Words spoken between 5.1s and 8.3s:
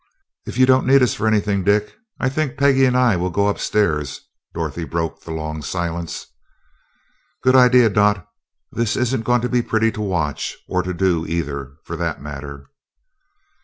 the long silence. "Good idea, Dot.